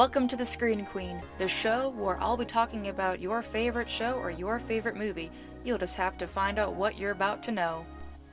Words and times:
Welcome 0.00 0.26
to 0.28 0.36
the 0.36 0.46
Screen 0.46 0.86
Queen, 0.86 1.20
the 1.36 1.46
show 1.46 1.90
where 1.90 2.18
I'll 2.22 2.38
be 2.38 2.46
talking 2.46 2.88
about 2.88 3.20
your 3.20 3.42
favorite 3.42 3.90
show 3.90 4.14
or 4.14 4.30
your 4.30 4.58
favorite 4.58 4.96
movie. 4.96 5.30
You'll 5.62 5.76
just 5.76 5.96
have 5.96 6.16
to 6.16 6.26
find 6.26 6.58
out 6.58 6.72
what 6.72 6.96
you're 6.96 7.10
about 7.10 7.42
to 7.42 7.52
know. 7.52 7.84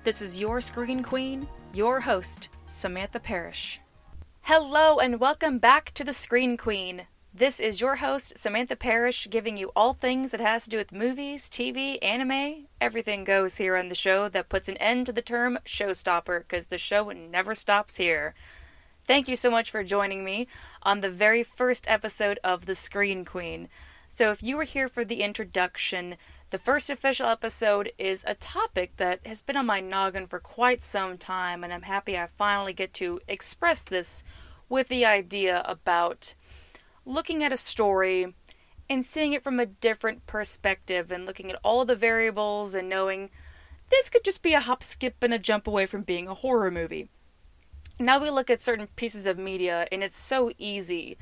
This 0.06 0.22
is 0.22 0.40
your 0.40 0.62
Screen 0.62 1.04
Queen, 1.04 1.46
your 1.74 2.00
host, 2.00 2.48
Samantha 2.68 3.20
Parrish. 3.20 3.82
Hello, 4.44 5.00
and 5.00 5.20
welcome 5.20 5.58
back 5.58 5.94
to 5.96 6.06
the 6.06 6.14
Screen 6.14 6.56
Queen. 6.56 7.06
This 7.34 7.60
is 7.60 7.82
your 7.82 7.98
host, 7.98 8.38
Samantha 8.38 8.78
Parrish, 8.78 9.28
giving 9.30 9.58
you 9.58 9.74
all 9.76 9.92
things 9.92 10.32
that 10.32 10.40
has 10.40 10.64
to 10.64 10.70
do 10.70 10.78
with 10.78 10.94
movies, 10.94 11.50
TV, 11.50 11.98
anime. 12.02 12.68
Everything 12.80 13.26
goes 13.26 13.58
here 13.58 13.76
on 13.76 13.90
the 13.90 13.94
show 13.94 14.30
that 14.30 14.48
puts 14.48 14.70
an 14.70 14.78
end 14.78 15.06
to 15.08 15.12
the 15.12 15.22
term 15.22 15.60
showstopper, 15.66 16.40
because 16.40 16.68
the 16.68 16.78
show 16.78 17.10
never 17.10 17.54
stops 17.54 17.98
here. 17.98 18.36
Thank 19.06 19.30
you 19.30 19.38
so 19.38 19.50
much 19.50 19.72
for 19.72 19.86
joining 19.86 20.26
me 20.26 20.50
on 20.88 21.02
the 21.02 21.10
very 21.10 21.44
first 21.44 21.86
episode 21.90 22.40
of 22.46 22.66
The 22.66 22.74
Screen 22.74 23.26
Queen. 23.26 23.68
So, 24.08 24.32
if 24.32 24.42
you 24.42 24.56
were 24.56 24.64
here 24.64 24.88
for 24.88 25.04
the 25.04 25.22
introduction, 25.22 26.16
the 26.50 26.58
first 26.58 26.90
official 26.90 27.28
episode 27.28 27.92
is 27.98 28.24
a 28.26 28.36
topic 28.36 28.94
that 28.96 29.20
has 29.28 29.42
been 29.42 29.58
on 29.58 29.66
my 29.66 29.82
noggin 29.82 30.28
for 30.28 30.40
quite 30.40 30.82
some 30.82 31.18
time, 31.18 31.62
and 31.62 31.74
I'm 31.74 31.82
happy 31.82 32.18
I 32.18 32.28
finally 32.28 32.72
get 32.72 32.94
to 32.94 33.20
express 33.28 33.84
this 33.84 34.24
with 34.70 34.88
the 34.88 35.06
idea 35.06 35.62
about 35.66 36.34
looking 37.06 37.44
at 37.44 37.52
a 37.52 37.58
story 37.58 38.34
and 38.90 39.04
seeing 39.04 39.34
it 39.34 39.44
from 39.44 39.60
a 39.60 39.66
different 39.66 40.26
perspective 40.26 41.12
and 41.12 41.26
looking 41.26 41.52
at 41.52 41.60
all 41.66 41.84
the 41.84 41.98
variables 41.98 42.74
and 42.74 42.88
knowing 42.88 43.30
this 43.90 44.10
could 44.10 44.24
just 44.24 44.42
be 44.42 44.54
a 44.54 44.62
hop, 44.62 44.84
skip, 44.84 45.16
and 45.22 45.34
a 45.34 45.40
jump 45.40 45.68
away 45.68 45.86
from 45.86 46.04
being 46.04 46.30
a 46.30 46.34
horror 46.34 46.72
movie 46.72 47.10
now 48.00 48.20
we 48.20 48.30
look 48.30 48.50
at 48.50 48.62
certain 48.62 48.88
pieces 48.96 49.28
of 49.28 49.38
media 49.38 49.88
and 49.92 50.04
it's 50.04 50.18
so 50.18 50.52
easy 50.58 51.18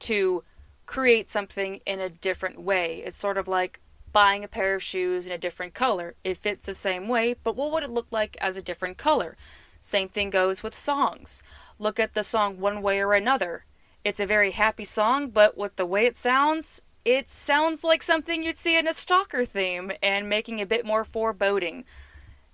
to 0.00 0.44
create 0.86 1.28
something 1.28 1.80
in 1.86 2.00
a 2.00 2.08
different 2.08 2.60
way. 2.60 3.02
It's 3.04 3.16
sort 3.16 3.38
of 3.38 3.48
like 3.48 3.80
buying 4.12 4.42
a 4.42 4.48
pair 4.48 4.74
of 4.74 4.82
shoes 4.82 5.26
in 5.26 5.32
a 5.32 5.38
different 5.38 5.74
color. 5.74 6.14
It 6.24 6.38
fits 6.38 6.66
the 6.66 6.74
same 6.74 7.08
way, 7.08 7.34
but 7.42 7.56
what 7.56 7.70
would 7.72 7.82
it 7.82 7.90
look 7.90 8.10
like 8.10 8.36
as 8.40 8.56
a 8.56 8.62
different 8.62 8.98
color? 8.98 9.36
Same 9.80 10.08
thing 10.08 10.30
goes 10.30 10.62
with 10.62 10.74
songs. 10.74 11.42
Look 11.78 12.00
at 12.00 12.14
the 12.14 12.22
song 12.22 12.58
one 12.58 12.82
way 12.82 13.00
or 13.00 13.14
another. 13.14 13.64
It's 14.04 14.20
a 14.20 14.26
very 14.26 14.52
happy 14.52 14.84
song, 14.84 15.30
but 15.30 15.56
with 15.56 15.76
the 15.76 15.86
way 15.86 16.06
it 16.06 16.16
sounds, 16.16 16.82
it 17.04 17.30
sounds 17.30 17.84
like 17.84 18.02
something 18.02 18.42
you'd 18.42 18.58
see 18.58 18.76
in 18.76 18.88
a 18.88 18.92
stalker 18.92 19.44
theme 19.44 19.92
and 20.02 20.28
making 20.28 20.60
a 20.60 20.66
bit 20.66 20.84
more 20.84 21.04
foreboding. 21.04 21.84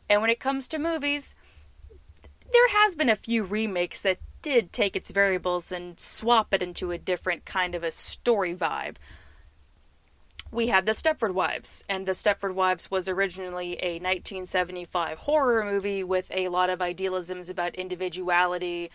And 0.09 0.21
when 0.21 0.31
it 0.31 0.41
comes 0.41 0.69
to 0.69 0.79
movies, 0.79 1.35
there 2.55 2.69
has 2.69 2.95
been 2.95 3.09
a 3.11 3.17
few 3.17 3.43
remakes 3.43 4.01
that 4.03 4.21
did 4.41 4.73
take 4.73 4.95
its 4.95 5.11
variables 5.11 5.73
and 5.73 5.99
swap 5.99 6.55
it 6.55 6.63
into 6.63 6.93
a 6.93 6.99
different 6.99 7.45
kind 7.45 7.75
of 7.75 7.83
a 7.83 7.91
story 7.91 8.55
vibe. 8.55 8.95
We 10.53 10.69
had 10.69 10.87
The 10.87 10.93
Stepford 10.93 11.35
Wives, 11.35 11.85
and 11.89 12.07
The 12.07 12.13
Stepford 12.13 12.55
Wives 12.55 12.93
was 12.93 13.09
originally 13.09 13.73
a 13.83 13.95
1975 13.95 15.19
horror 15.19 15.65
movie 15.65 16.05
with 16.05 16.31
a 16.33 16.47
lot 16.47 16.71
of 16.71 16.81
idealisms 16.81 17.51
about 17.51 17.75
individuality. 17.75 18.89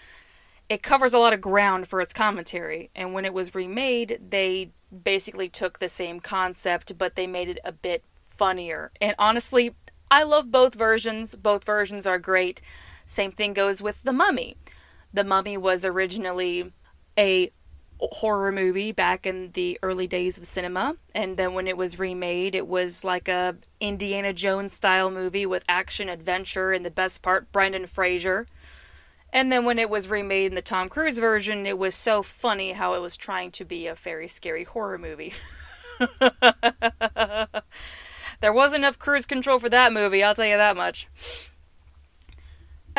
It 0.69 0.81
covers 0.81 1.13
a 1.13 1.19
lot 1.19 1.33
of 1.33 1.41
ground 1.41 1.85
for 1.85 1.99
its 1.99 2.13
commentary, 2.13 2.91
and 2.95 3.13
when 3.13 3.25
it 3.25 3.33
was 3.33 3.53
remade, 3.53 4.21
they 4.30 4.71
basically 5.03 5.49
took 5.49 5.80
the 5.80 5.89
same 5.89 6.21
concept, 6.21 6.97
but 6.97 7.15
they 7.15 7.27
made 7.27 7.49
it 7.49 7.59
a 7.65 7.73
bit 7.73 8.05
funnier. 8.37 8.91
And 9.02 9.15
honestly, 9.19 9.75
I 10.09 10.23
love 10.23 10.49
both 10.49 10.75
versions. 10.75 11.35
Both 11.35 11.65
versions 11.65 12.07
are 12.07 12.19
great. 12.19 12.61
Same 13.09 13.31
thing 13.31 13.53
goes 13.53 13.81
with 13.81 14.03
The 14.03 14.13
Mummy. 14.13 14.55
The 15.11 15.23
Mummy 15.23 15.57
was 15.57 15.83
originally 15.83 16.71
a 17.17 17.52
horror 17.99 18.52
movie 18.52 18.91
back 18.91 19.25
in 19.25 19.49
the 19.53 19.79
early 19.81 20.05
days 20.05 20.38
of 20.38 20.45
cinema 20.45 20.95
and 21.15 21.35
then 21.35 21.53
when 21.53 21.67
it 21.67 21.75
was 21.75 21.97
remade 21.97 22.53
it 22.53 22.67
was 22.67 23.03
like 23.03 23.27
a 23.27 23.57
Indiana 23.80 24.31
Jones 24.31 24.73
style 24.73 25.09
movie 25.09 25.47
with 25.47 25.65
action 25.67 26.08
adventure 26.08 26.71
and 26.71 26.86
the 26.86 26.92
best 26.92 27.23
part 27.23 27.52
Brendan 27.52 27.87
Fraser. 27.87 28.45
And 29.33 29.52
then 29.52 29.65
when 29.65 29.80
it 29.80 29.89
was 29.89 30.08
remade 30.08 30.52
in 30.52 30.55
the 30.55 30.61
Tom 30.61 30.87
Cruise 30.87 31.17
version 31.17 31.65
it 31.65 31.80
was 31.80 31.95
so 31.95 32.21
funny 32.21 32.73
how 32.73 32.93
it 32.93 32.99
was 32.99 33.17
trying 33.17 33.49
to 33.52 33.65
be 33.65 33.87
a 33.87 33.95
very 33.95 34.27
scary 34.27 34.65
horror 34.65 34.99
movie. 34.99 35.33
There 38.42 38.53
wasn't 38.53 38.86
enough 38.86 38.98
cruise 38.98 39.25
control 39.25 39.59
for 39.59 39.67
that 39.67 39.92
movie 39.92 40.23
I'll 40.23 40.36
tell 40.36 40.45
you 40.45 40.55
that 40.55 40.77
much 40.77 41.09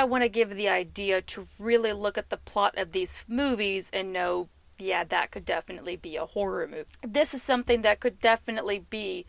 I 0.01 0.05
want 0.05 0.25
to 0.25 0.31
give 0.31 0.57
the 0.57 0.69
idea 0.71 1.21
to 1.21 1.47
really 1.59 1.93
look 1.93 2.17
at 2.17 2.31
the 2.31 2.39
plot 2.39 2.79
of 2.79 2.93
these 2.93 3.23
movies 3.29 3.91
and 3.93 4.15
know, 4.15 4.49
yeah, 4.79 5.05
that 5.05 5.31
could 5.31 5.45
definitely 5.45 5.95
be 5.95 6.17
a 6.17 6.25
horror 6.25 6.67
movie. 6.67 6.89
This 7.07 7.35
is 7.35 7.43
something 7.43 7.83
that 7.83 8.01
could 8.01 8.19
definitely 8.19 8.87
be 8.89 9.27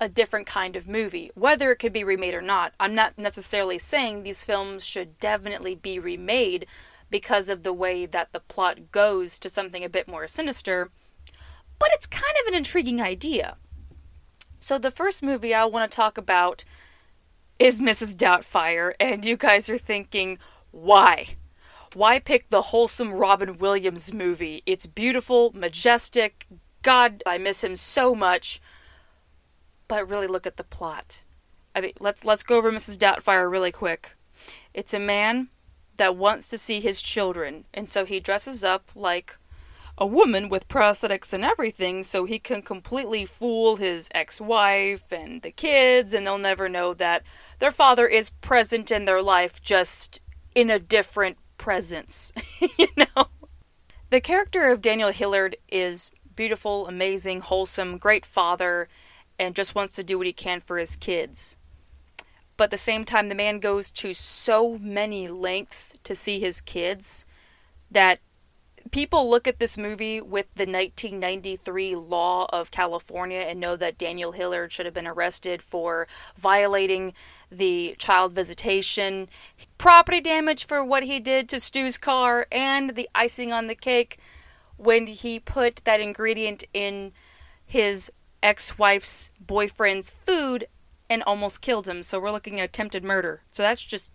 a 0.00 0.08
different 0.08 0.46
kind 0.46 0.74
of 0.74 0.88
movie, 0.88 1.30
whether 1.34 1.70
it 1.70 1.76
could 1.76 1.92
be 1.92 2.02
remade 2.02 2.32
or 2.32 2.40
not. 2.40 2.72
I'm 2.80 2.94
not 2.94 3.18
necessarily 3.18 3.76
saying 3.76 4.22
these 4.22 4.42
films 4.42 4.86
should 4.86 5.18
definitely 5.20 5.74
be 5.74 5.98
remade 5.98 6.64
because 7.10 7.50
of 7.50 7.62
the 7.62 7.74
way 7.74 8.06
that 8.06 8.32
the 8.32 8.40
plot 8.40 8.90
goes 8.92 9.38
to 9.40 9.50
something 9.50 9.84
a 9.84 9.88
bit 9.90 10.08
more 10.08 10.26
sinister, 10.26 10.90
but 11.78 11.90
it's 11.92 12.06
kind 12.06 12.24
of 12.40 12.48
an 12.48 12.54
intriguing 12.54 13.02
idea. 13.02 13.58
So, 14.60 14.78
the 14.78 14.90
first 14.90 15.22
movie 15.22 15.52
I 15.52 15.66
want 15.66 15.90
to 15.90 15.94
talk 15.94 16.16
about 16.16 16.64
is 17.58 17.80
Mrs. 17.80 18.14
Doubtfire, 18.14 18.92
and 19.00 19.24
you 19.24 19.36
guys 19.36 19.68
are 19.68 19.78
thinking, 19.78 20.38
why? 20.70 21.36
Why 21.94 22.18
pick 22.18 22.50
the 22.50 22.62
wholesome 22.62 23.12
Robin 23.12 23.58
Williams 23.58 24.12
movie? 24.12 24.62
It's 24.66 24.86
beautiful, 24.86 25.52
majestic. 25.54 26.46
God, 26.82 27.22
I 27.26 27.38
miss 27.38 27.64
him 27.64 27.76
so 27.76 28.14
much. 28.14 28.60
But 29.88 30.08
really 30.08 30.26
look 30.26 30.46
at 30.46 30.56
the 30.56 30.64
plot. 30.64 31.22
I 31.74 31.80
mean, 31.80 31.92
let's 32.00 32.24
let's 32.24 32.42
go 32.42 32.56
over 32.56 32.72
Mrs. 32.72 32.98
Doubtfire 32.98 33.50
really 33.50 33.72
quick. 33.72 34.16
It's 34.74 34.92
a 34.92 34.98
man 34.98 35.48
that 35.96 36.16
wants 36.16 36.48
to 36.50 36.58
see 36.58 36.80
his 36.80 37.00
children, 37.00 37.64
and 37.72 37.88
so 37.88 38.04
he 38.04 38.20
dresses 38.20 38.64
up 38.64 38.90
like 38.94 39.38
a 39.98 40.06
woman 40.06 40.48
with 40.48 40.68
prosthetics 40.68 41.32
and 41.32 41.44
everything 41.44 42.02
so 42.02 42.24
he 42.24 42.38
can 42.38 42.60
completely 42.60 43.24
fool 43.24 43.76
his 43.76 44.10
ex-wife 44.14 45.10
and 45.10 45.40
the 45.42 45.50
kids 45.50 46.12
and 46.12 46.26
they'll 46.26 46.36
never 46.36 46.68
know 46.68 46.92
that 46.92 47.22
their 47.58 47.70
father 47.70 48.06
is 48.06 48.30
present 48.30 48.90
in 48.90 49.04
their 49.04 49.22
life, 49.22 49.60
just 49.60 50.20
in 50.54 50.70
a 50.70 50.78
different 50.78 51.38
presence, 51.58 52.32
you 52.78 52.88
know? 52.96 53.28
The 54.10 54.20
character 54.20 54.70
of 54.70 54.80
Daniel 54.80 55.10
Hillard 55.10 55.56
is 55.68 56.10
beautiful, 56.34 56.86
amazing, 56.86 57.40
wholesome, 57.40 57.98
great 57.98 58.24
father, 58.24 58.88
and 59.38 59.54
just 59.54 59.74
wants 59.74 59.94
to 59.96 60.04
do 60.04 60.18
what 60.18 60.26
he 60.26 60.32
can 60.32 60.60
for 60.60 60.78
his 60.78 60.96
kids. 60.96 61.56
But 62.56 62.64
at 62.64 62.70
the 62.70 62.78
same 62.78 63.04
time, 63.04 63.28
the 63.28 63.34
man 63.34 63.58
goes 63.58 63.90
to 63.92 64.14
so 64.14 64.78
many 64.78 65.28
lengths 65.28 65.96
to 66.04 66.14
see 66.14 66.40
his 66.40 66.60
kids 66.60 67.24
that 67.90 68.20
people 68.90 69.28
look 69.28 69.46
at 69.46 69.58
this 69.58 69.76
movie 69.76 70.20
with 70.20 70.46
the 70.54 70.64
1993 70.64 71.94
law 71.94 72.46
of 72.52 72.70
California 72.70 73.40
and 73.40 73.60
know 73.60 73.76
that 73.76 73.98
Daniel 73.98 74.32
Hillard 74.32 74.72
should 74.72 74.86
have 74.86 74.94
been 74.94 75.06
arrested 75.06 75.62
for 75.62 76.06
violating 76.36 77.12
the 77.50 77.94
child 77.98 78.32
visitation, 78.32 79.28
property 79.78 80.20
damage 80.20 80.66
for 80.66 80.84
what 80.84 81.04
he 81.04 81.20
did 81.20 81.48
to 81.48 81.60
Stu's 81.60 81.98
car, 81.98 82.46
and 82.50 82.94
the 82.94 83.08
icing 83.14 83.52
on 83.52 83.66
the 83.66 83.74
cake 83.74 84.18
when 84.76 85.06
he 85.06 85.38
put 85.40 85.76
that 85.84 86.00
ingredient 86.00 86.64
in 86.74 87.12
his 87.64 88.10
ex 88.42 88.78
wife's 88.78 89.30
boyfriend's 89.40 90.10
food 90.10 90.66
and 91.08 91.22
almost 91.22 91.62
killed 91.62 91.88
him. 91.88 92.02
So 92.02 92.20
we're 92.20 92.30
looking 92.30 92.60
at 92.60 92.64
attempted 92.64 93.04
murder. 93.04 93.42
So 93.50 93.62
that's 93.62 93.84
just. 93.84 94.12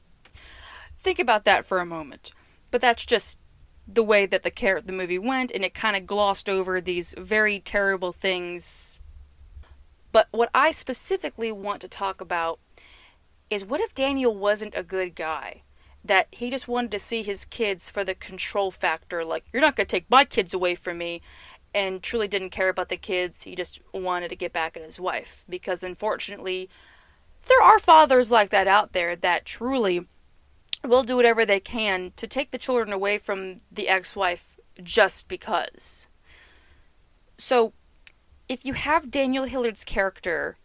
Think 1.01 1.17
about 1.17 1.45
that 1.45 1.65
for 1.65 1.79
a 1.79 1.85
moment. 1.85 2.31
But 2.69 2.79
that's 2.79 3.05
just 3.05 3.39
the 3.88 4.03
way 4.03 4.25
that 4.25 4.44
the 4.44 4.81
the 4.86 4.94
movie 4.94 5.19
went, 5.19 5.52
and 5.52 5.64
it 5.64 5.74
kind 5.74 5.96
of 5.96 6.06
glossed 6.06 6.50
over 6.50 6.80
these 6.80 7.13
very 7.18 7.60
terrible 7.60 8.12
things. 8.12 9.00
But 10.12 10.28
what 10.31 10.50
I 10.54 10.72
specifically 10.72 11.51
want 11.51 11.81
to 11.81 11.88
talk 11.88 12.22
about 12.22 12.60
is 13.50 13.66
what 13.66 13.81
if 13.81 13.94
Daniel 13.94 14.36
wasn't 14.36 14.74
a 14.75 14.83
good 14.83 15.16
guy? 15.16 15.63
That 16.04 16.28
he 16.31 16.50
just 16.50 16.68
wanted 16.68 16.92
to 16.92 17.00
see 17.00 17.22
his 17.22 17.45
kids 17.45 17.89
for 17.89 18.04
the 18.04 18.16
control 18.16 18.72
factor, 18.72 19.24
like, 19.24 19.45
you're 19.51 19.62
not 19.62 19.75
going 19.75 19.86
to 19.86 19.95
take 19.95 20.10
my 20.10 20.25
kids 20.25 20.54
away 20.54 20.74
from 20.74 20.98
me, 20.98 21.22
and 21.74 22.01
truly 22.01 22.27
didn't 22.27 22.50
care 22.50 22.69
about 22.69 22.89
the 22.89 22.98
kids. 22.98 23.44
He 23.44 23.56
just 23.56 23.80
wanted 23.94 24.30
to 24.30 24.36
get 24.36 24.51
back 24.51 24.75
at 24.75 24.84
his 24.84 25.00
wife. 25.00 25.45
Because 25.48 25.84
unfortunately, 25.84 26.69
there 27.48 27.62
are 27.62 27.80
fathers 27.80 28.31
like 28.31 28.50
that 28.50 28.68
out 28.68 28.94
there 28.94 29.16
that 29.16 29.45
truly 29.45 30.07
will 30.83 31.04
do 31.04 31.16
whatever 31.16 31.45
they 31.45 31.60
can 31.60 32.12
to 32.16 32.28
take 32.28 32.51
the 32.51 32.57
children 32.57 32.92
away 32.92 33.18
from 33.18 33.57
the 33.72 33.88
ex 33.88 34.16
wife 34.16 34.57
just 34.81 35.28
because. 35.28 36.07
So, 37.38 37.74
if 38.48 38.66
you 38.66 38.74
have 38.74 39.12
Daniel 39.12 39.45
Hillard's 39.45 39.83
character 39.83 40.57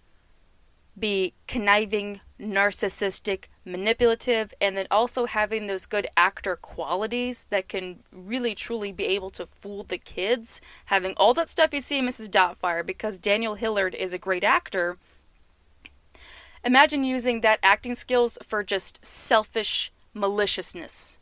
be 0.99 1.35
conniving, 1.47 2.21
narcissistic, 2.41 3.45
manipulative, 3.65 4.55
and 4.61 4.77
then 4.77 4.87
also 4.91 5.27
having 5.27 5.67
those 5.67 5.87
good 5.87 6.07
actor 6.17 6.57
qualities 6.57 7.47
that 7.51 7.69
can 7.69 8.01
really 8.11 8.55
truly 8.55 8.93
be 8.93 9.05
able 9.05 9.31
to 9.31 9.47
fool 9.47 9.83
the 9.83 9.99
kids. 9.99 10.61
Having 10.87 11.15
all 11.17 11.35
that 11.35 11.49
stuff 11.49 11.75
you 11.75 11.81
see 11.81 11.99
in 11.99 12.07
Mrs. 12.07 12.31
Doubtfire 12.31 12.85
because 12.85 13.19
Daniel 13.19 13.55
Hillard 13.55 13.95
is 13.95 14.13
a 14.13 14.19
great 14.19 14.45
actor. 14.45 14.97
Imagine 16.65 17.05
using 17.05 17.43
that 17.43 17.61
acting 17.63 17.95
skills 17.95 18.39
for 18.43 18.65
just 18.65 19.05
selfish 19.05 19.93
maliciousness. 20.17 21.19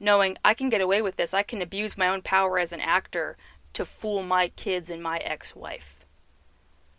Knowing 0.00 0.38
I 0.44 0.54
can 0.54 0.68
get 0.68 0.80
away 0.80 1.02
with 1.02 1.16
this, 1.16 1.34
I 1.34 1.42
can 1.42 1.60
abuse 1.60 1.98
my 1.98 2.08
own 2.08 2.22
power 2.22 2.58
as 2.58 2.72
an 2.72 2.80
actor 2.80 3.36
to 3.74 3.84
fool 3.84 4.22
my 4.22 4.48
kids 4.48 4.88
and 4.88 5.02
my 5.02 5.18
ex 5.18 5.54
wife. 5.54 6.04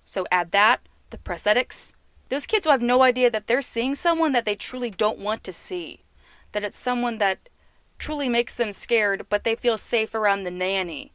So 0.03 0.25
add 0.31 0.51
that 0.51 0.81
the 1.09 1.17
prosthetics, 1.17 1.93
those 2.29 2.45
kids 2.45 2.67
will 2.67 2.73
have 2.73 2.81
no 2.81 3.01
idea 3.01 3.31
that 3.31 3.47
they're 3.47 3.61
seeing 3.61 3.95
someone 3.95 4.33
that 4.33 4.45
they 4.45 4.55
truly 4.55 4.89
don't 4.89 5.19
want 5.19 5.43
to 5.45 5.53
see. 5.53 6.03
That 6.51 6.63
it's 6.63 6.77
someone 6.77 7.17
that 7.17 7.49
truly 7.97 8.29
makes 8.29 8.57
them 8.57 8.71
scared, 8.71 9.25
but 9.29 9.43
they 9.43 9.55
feel 9.55 9.77
safe 9.77 10.13
around 10.13 10.43
the 10.43 10.51
nanny. 10.51 11.13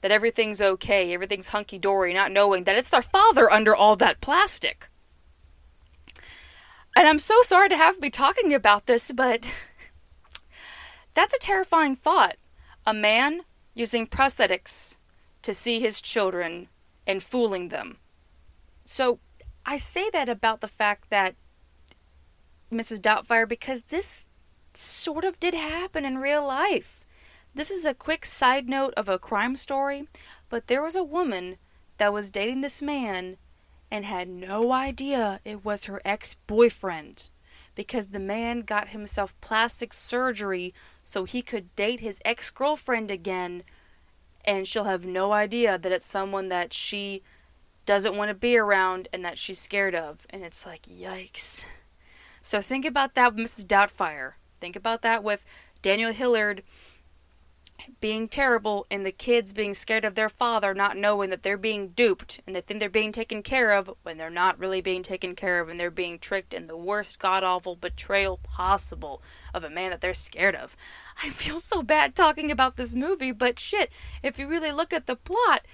That 0.00 0.12
everything's 0.12 0.60
okay, 0.60 1.12
everything's 1.12 1.48
hunky 1.48 1.78
dory, 1.78 2.12
not 2.12 2.32
knowing 2.32 2.64
that 2.64 2.76
it's 2.76 2.90
their 2.90 3.02
father 3.02 3.50
under 3.50 3.74
all 3.74 3.96
that 3.96 4.20
plastic. 4.20 4.88
And 6.96 7.08
I'm 7.08 7.18
so 7.18 7.42
sorry 7.42 7.68
to 7.68 7.76
have 7.76 8.00
me 8.00 8.08
talking 8.08 8.54
about 8.54 8.86
this, 8.86 9.10
but 9.10 9.50
that's 11.14 11.34
a 11.34 11.38
terrifying 11.38 11.94
thought. 11.94 12.36
A 12.86 12.94
man 12.94 13.42
using 13.74 14.06
prosthetics 14.06 14.98
to 15.42 15.52
see 15.52 15.80
his 15.80 16.00
children 16.00 16.68
and 17.06 17.22
fooling 17.22 17.68
them. 17.68 17.98
So 18.84 19.18
I 19.66 19.76
say 19.76 20.08
that 20.12 20.28
about 20.28 20.60
the 20.60 20.68
fact 20.68 21.10
that 21.10 21.34
Mrs. 22.72 23.00
Doubtfire 23.00 23.48
because 23.48 23.82
this 23.82 24.28
sort 24.72 25.24
of 25.24 25.40
did 25.40 25.54
happen 25.54 26.04
in 26.04 26.18
real 26.18 26.46
life. 26.46 27.04
This 27.54 27.70
is 27.70 27.84
a 27.84 27.94
quick 27.94 28.26
side 28.26 28.68
note 28.68 28.94
of 28.96 29.08
a 29.08 29.18
crime 29.18 29.56
story, 29.56 30.08
but 30.48 30.66
there 30.66 30.82
was 30.82 30.96
a 30.96 31.04
woman 31.04 31.56
that 31.98 32.12
was 32.12 32.30
dating 32.30 32.60
this 32.60 32.82
man 32.82 33.36
and 33.94 34.06
had 34.06 34.28
no 34.28 34.72
idea 34.72 35.38
it 35.44 35.64
was 35.64 35.84
her 35.84 36.02
ex 36.04 36.34
boyfriend 36.48 37.28
because 37.76 38.08
the 38.08 38.18
man 38.18 38.62
got 38.62 38.88
himself 38.88 39.40
plastic 39.40 39.92
surgery 39.92 40.74
so 41.04 41.22
he 41.22 41.40
could 41.40 41.76
date 41.76 42.00
his 42.00 42.20
ex 42.24 42.50
girlfriend 42.50 43.08
again, 43.08 43.62
and 44.44 44.66
she'll 44.66 44.82
have 44.82 45.06
no 45.06 45.30
idea 45.30 45.78
that 45.78 45.92
it's 45.92 46.06
someone 46.06 46.48
that 46.48 46.72
she 46.72 47.22
doesn't 47.86 48.16
want 48.16 48.30
to 48.30 48.34
be 48.34 48.56
around 48.56 49.06
and 49.12 49.24
that 49.24 49.38
she's 49.38 49.60
scared 49.60 49.94
of. 49.94 50.26
And 50.28 50.42
it's 50.42 50.66
like, 50.66 50.82
yikes. 50.82 51.64
So 52.42 52.60
think 52.60 52.84
about 52.84 53.14
that 53.14 53.36
with 53.36 53.46
Mrs. 53.46 53.64
Doubtfire. 53.64 54.32
Think 54.58 54.74
about 54.74 55.02
that 55.02 55.22
with 55.22 55.44
Daniel 55.82 56.12
Hillard 56.12 56.64
being 58.00 58.28
terrible 58.28 58.86
and 58.90 59.04
the 59.04 59.12
kids 59.12 59.52
being 59.52 59.74
scared 59.74 60.04
of 60.04 60.14
their 60.14 60.28
father, 60.28 60.74
not 60.74 60.96
knowing 60.96 61.30
that 61.30 61.42
they're 61.42 61.56
being 61.56 61.88
duped 61.88 62.40
and 62.46 62.54
they 62.54 62.60
think 62.60 62.80
they're 62.80 62.88
being 62.88 63.12
taken 63.12 63.42
care 63.42 63.72
of 63.72 63.90
when 64.02 64.18
they're 64.18 64.30
not 64.30 64.58
really 64.58 64.80
being 64.80 65.02
taken 65.02 65.34
care 65.34 65.60
of 65.60 65.68
and 65.68 65.78
they're 65.78 65.90
being 65.90 66.18
tricked 66.18 66.54
in 66.54 66.66
the 66.66 66.76
worst 66.76 67.18
god 67.18 67.42
awful 67.42 67.76
betrayal 67.76 68.38
possible 68.42 69.22
of 69.52 69.64
a 69.64 69.70
man 69.70 69.90
that 69.90 70.00
they're 70.00 70.14
scared 70.14 70.54
of. 70.54 70.76
I 71.22 71.30
feel 71.30 71.60
so 71.60 71.82
bad 71.82 72.14
talking 72.14 72.50
about 72.50 72.76
this 72.76 72.94
movie, 72.94 73.32
but 73.32 73.58
shit, 73.58 73.90
if 74.22 74.38
you 74.38 74.46
really 74.46 74.72
look 74.72 74.92
at 74.92 75.06
the 75.06 75.16
plot, 75.16 75.66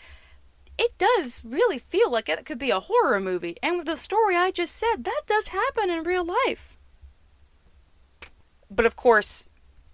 it 0.78 0.96
does 0.96 1.42
really 1.44 1.78
feel 1.78 2.10
like 2.10 2.28
it 2.28 2.46
could 2.46 2.58
be 2.58 2.70
a 2.70 2.80
horror 2.80 3.20
movie. 3.20 3.56
And 3.62 3.76
with 3.76 3.86
the 3.86 3.96
story 3.96 4.36
I 4.36 4.50
just 4.50 4.74
said, 4.74 5.04
that 5.04 5.22
does 5.26 5.48
happen 5.48 5.90
in 5.90 6.04
real 6.04 6.24
life. 6.24 6.78
But 8.70 8.86
of 8.86 8.96
course, 8.96 9.46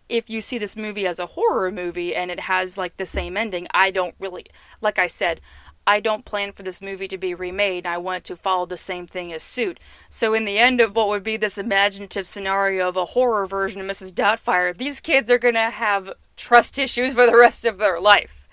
if 0.08 0.31
you 0.31 0.41
see 0.41 0.58
this 0.58 0.76
movie 0.76 1.06
as 1.06 1.19
a 1.19 1.26
horror 1.26 1.70
movie 1.70 2.14
and 2.14 2.31
it 2.31 2.41
has 2.41 2.79
like 2.79 2.97
the 2.97 3.06
same 3.06 3.37
ending, 3.37 3.67
I 3.73 3.91
don't 3.91 4.14
really, 4.19 4.47
like 4.81 4.99
I 4.99 5.06
said, 5.06 5.41
I 5.87 6.00
don't 6.00 6.25
plan 6.25 6.53
for 6.53 6.64
this 6.64 6.82
movie 6.82 7.06
to 7.08 7.19
be 7.19 7.32
remade. 7.32 7.87
I 7.87 7.99
want 7.99 8.25
to 8.25 8.37
follow 8.37 8.67
the 8.67 8.76
same 8.76 9.06
thing 9.06 9.32
as 9.32 9.43
Suit. 9.43 9.79
So, 10.08 10.35
in 10.35 10.44
the 10.44 10.58
end 10.58 10.81
of 10.81 10.97
what 10.97 11.06
would 11.06 11.23
be 11.23 11.37
this 11.37 11.58
imaginative 11.58 12.26
scenario 12.26 12.88
of 12.88 12.97
a 12.97 13.05
horror 13.05 13.47
version 13.47 13.81
of 13.81 13.87
Mrs. 13.87 14.12
Doubtfire, 14.12 14.76
these 14.76 15.00
kids 15.00 15.31
are 15.31 15.38
going 15.38 15.55
to 15.55 15.70
have 15.70 16.12
trust 16.37 16.76
issues 16.76 17.14
for 17.14 17.25
the 17.25 17.37
rest 17.37 17.64
of 17.64 17.79
their 17.79 18.00
life 18.00 18.47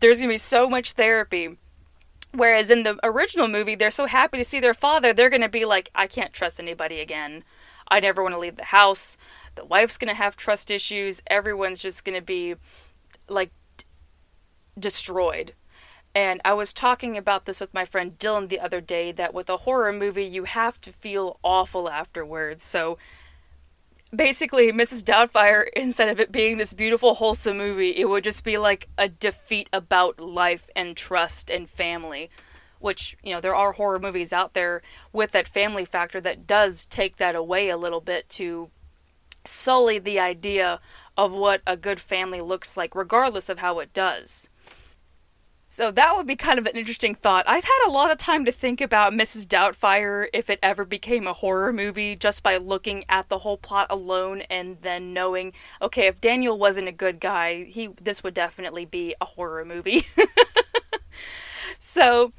there's 0.00 0.18
going 0.18 0.28
to 0.28 0.34
be 0.34 0.38
so 0.38 0.68
much 0.68 0.92
therapy. 0.92 1.56
Whereas 2.32 2.70
in 2.70 2.82
the 2.82 2.98
original 3.02 3.48
movie, 3.48 3.74
they're 3.74 3.90
so 3.90 4.06
happy 4.06 4.38
to 4.38 4.44
see 4.44 4.60
their 4.60 4.74
father, 4.74 5.12
they're 5.12 5.30
going 5.30 5.40
to 5.40 5.48
be 5.48 5.64
like, 5.64 5.90
I 5.94 6.06
can't 6.06 6.32
trust 6.32 6.60
anybody 6.60 7.00
again. 7.00 7.44
I 7.88 8.00
never 8.00 8.22
want 8.22 8.34
to 8.34 8.38
leave 8.38 8.56
the 8.56 8.64
house. 8.64 9.16
The 9.56 9.64
wife's 9.64 9.98
going 9.98 10.08
to 10.08 10.14
have 10.14 10.36
trust 10.36 10.70
issues. 10.70 11.22
Everyone's 11.26 11.82
just 11.82 12.04
going 12.04 12.18
to 12.18 12.24
be 12.24 12.54
like 13.28 13.50
d- 13.76 13.84
destroyed. 14.78 15.52
And 16.14 16.40
I 16.46 16.54
was 16.54 16.72
talking 16.72 17.18
about 17.18 17.44
this 17.44 17.60
with 17.60 17.74
my 17.74 17.84
friend 17.84 18.18
Dylan 18.18 18.48
the 18.48 18.60
other 18.60 18.80
day 18.80 19.12
that 19.12 19.34
with 19.34 19.50
a 19.50 19.58
horror 19.58 19.92
movie, 19.92 20.24
you 20.24 20.44
have 20.44 20.80
to 20.80 20.92
feel 20.92 21.38
awful 21.42 21.90
afterwards. 21.90 22.62
So 22.62 22.96
basically 24.14 24.72
Mrs. 24.72 25.02
Doubtfire, 25.02 25.66
instead 25.74 26.08
of 26.08 26.18
it 26.18 26.32
being 26.32 26.56
this 26.56 26.72
beautiful, 26.72 27.14
wholesome 27.14 27.58
movie, 27.58 27.90
it 27.90 28.08
would 28.08 28.24
just 28.24 28.44
be 28.44 28.56
like 28.56 28.88
a 28.96 29.08
defeat 29.08 29.68
about 29.72 30.20
life 30.20 30.70
and 30.74 30.96
trust 30.96 31.50
and 31.50 31.68
family. 31.68 32.30
Which, 32.78 33.16
you 33.22 33.34
know, 33.34 33.40
there 33.40 33.54
are 33.54 33.72
horror 33.72 33.98
movies 33.98 34.32
out 34.32 34.54
there 34.54 34.82
with 35.12 35.32
that 35.32 35.48
family 35.48 35.84
factor 35.84 36.20
that 36.20 36.46
does 36.46 36.86
take 36.86 37.16
that 37.16 37.34
away 37.34 37.68
a 37.68 37.76
little 37.76 38.02
bit 38.02 38.28
to 38.30 38.70
sully 39.46 39.98
the 39.98 40.18
idea 40.18 40.80
of 41.16 41.32
what 41.32 41.62
a 41.66 41.76
good 41.76 42.00
family 42.00 42.40
looks 42.40 42.76
like, 42.76 42.94
regardless 42.94 43.48
of 43.48 43.58
how 43.58 43.78
it 43.78 43.92
does. 43.92 44.48
So 45.68 45.90
that 45.90 46.16
would 46.16 46.26
be 46.26 46.36
kind 46.36 46.58
of 46.58 46.66
an 46.66 46.76
interesting 46.76 47.14
thought. 47.14 47.44
I've 47.48 47.64
had 47.64 47.86
a 47.86 47.90
lot 47.90 48.12
of 48.12 48.18
time 48.18 48.44
to 48.44 48.52
think 48.52 48.80
about 48.80 49.12
Mrs. 49.12 49.46
Doubtfire 49.46 50.28
if 50.32 50.48
it 50.48 50.60
ever 50.62 50.84
became 50.84 51.26
a 51.26 51.32
horror 51.32 51.72
movie 51.72 52.14
just 52.14 52.42
by 52.42 52.56
looking 52.56 53.04
at 53.08 53.28
the 53.28 53.40
whole 53.40 53.58
plot 53.58 53.86
alone 53.90 54.42
and 54.42 54.78
then 54.82 55.12
knowing, 55.12 55.52
okay, 55.82 56.06
if 56.06 56.20
Daniel 56.20 56.56
wasn't 56.56 56.88
a 56.88 56.92
good 56.92 57.20
guy, 57.20 57.64
he 57.64 57.90
this 58.00 58.22
would 58.22 58.32
definitely 58.32 58.84
be 58.84 59.14
a 59.20 59.24
horror 59.24 59.64
movie. 59.64 60.06
so 61.78 62.32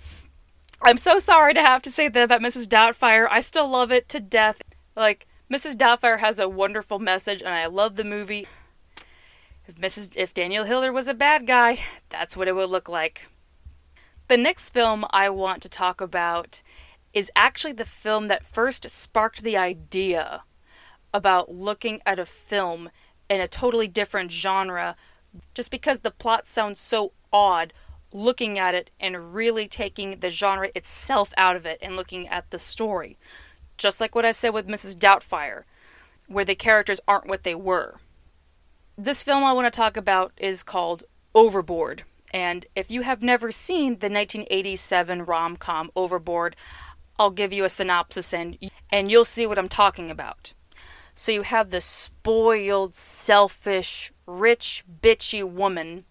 I'm 0.82 0.98
so 0.98 1.20
sorry 1.20 1.54
to 1.54 1.62
have 1.62 1.82
to 1.84 1.92
say 1.92 2.08
that 2.08 2.24
about 2.24 2.42
Mrs. 2.42 2.66
Doubtfire. 2.66 3.28
I 3.30 3.42
still 3.42 3.68
love 3.68 3.92
it 3.92 4.08
to 4.10 4.20
death. 4.20 4.62
Like 4.96 5.28
Mrs. 5.52 5.76
Doubtfire 5.76 6.20
has 6.20 6.40
a 6.40 6.50
wonderful 6.50 7.00
message 7.00 7.42
and 7.42 7.54
I 7.54 7.68
love 7.68 7.96
the 7.96 8.04
movie. 8.04 8.48
If 9.66 9.76
Mrs. 9.76 10.14
if 10.18 10.34
Daniel 10.34 10.66
Hiller 10.66 10.92
was 10.92 11.08
a 11.08 11.14
bad 11.14 11.48
guy, 11.48 11.80
that's 12.10 12.36
what 12.36 12.50
it 12.50 12.56
would 12.56 12.70
look 12.70 12.90
like. 12.90 13.28
The 14.28 14.36
next 14.36 14.72
film 14.72 15.06
I 15.10 15.30
want 15.30 15.62
to 15.62 15.70
talk 15.70 16.02
about 16.02 16.62
is 17.14 17.32
actually 17.34 17.72
the 17.72 17.86
film 17.86 18.28
that 18.28 18.46
first 18.46 18.90
sparked 18.90 19.42
the 19.42 19.56
idea 19.56 20.44
about 21.14 21.50
looking 21.50 22.02
at 22.06 22.20
a 22.20 22.26
film 22.26 22.90
in 23.30 23.40
a 23.40 23.48
totally 23.48 23.88
different 23.88 24.32
genre 24.32 24.98
just 25.54 25.72
because 25.72 26.02
the 26.02 26.12
plot 26.12 26.46
sounds 26.46 26.82
so 26.82 27.14
odd 27.32 27.72
looking 28.12 28.60
at 28.60 28.76
it 28.76 28.90
and 29.00 29.34
really 29.34 29.68
taking 29.70 30.20
the 30.20 30.30
genre 30.30 30.70
itself 30.76 31.34
out 31.38 31.56
of 31.56 31.66
it 31.66 31.78
and 31.82 31.96
looking 31.96 32.28
at 32.28 32.50
the 32.52 32.60
story. 32.60 33.18
Just 33.78 34.02
like 34.02 34.16
what 34.16 34.26
I 34.26 34.32
said 34.32 34.50
with 34.50 34.68
Mrs. 34.68 34.96
Doubtfire, 34.96 35.64
where 36.28 36.46
the 36.46 36.56
characters 36.56 37.00
aren't 37.08 37.28
what 37.28 37.44
they 37.44 37.56
were 37.56 38.00
this 38.98 39.22
film 39.22 39.44
I 39.44 39.54
want 39.54 39.72
to 39.72 39.78
talk 39.78 39.96
about 39.96 40.34
is 40.38 40.64
called 40.64 41.04
Overboard. 41.36 42.04
And 42.34 42.66
if 42.76 42.90
you 42.90 43.04
have 43.04 43.22
never 43.22 43.52
seen 43.52 44.00
the 44.00 44.10
1987 44.10 45.24
rom 45.24 45.56
com 45.56 45.92
Overboard, 45.96 46.56
I'll 47.20 47.30
give 47.30 47.54
you 47.54 47.64
a 47.64 47.70
synopsis 47.70 48.34
and, 48.34 48.58
and 48.92 49.12
you'll 49.12 49.24
see 49.24 49.46
what 49.46 49.60
I'm 49.60 49.70
talking 49.70 50.10
about. 50.10 50.54
So 51.14 51.32
you 51.32 51.44
have 51.44 51.70
this 51.70 51.86
spoiled, 51.86 52.94
selfish, 52.96 54.12
rich, 54.26 54.84
bitchy 55.02 55.44
woman, 55.44 56.06